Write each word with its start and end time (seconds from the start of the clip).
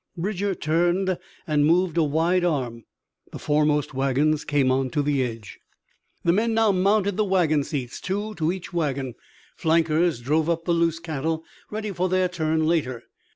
Bridger 0.17 0.55
turned 0.55 1.19
and 1.45 1.63
moved 1.63 1.95
a 1.95 2.01
wide 2.03 2.43
arm. 2.43 2.85
The 3.31 3.37
foremost 3.37 3.93
wagons 3.93 4.43
came 4.43 4.71
on 4.71 4.89
to 4.89 5.03
the 5.03 5.21
edge. 5.21 5.59
The 6.23 6.33
men 6.33 6.55
now 6.55 6.71
mounted 6.71 7.17
the 7.17 7.23
wagon 7.23 7.63
seats, 7.63 8.01
two 8.01 8.33
to 8.33 8.51
each 8.51 8.73
wagon. 8.73 9.13
Flankers 9.55 10.19
drove 10.19 10.49
up 10.49 10.65
the 10.65 10.73
loose 10.73 10.97
cattle, 10.97 11.43
ready 11.69 11.91
for 11.91 12.09
their 12.09 12.27
turn 12.27 12.65
later. 12.65 13.03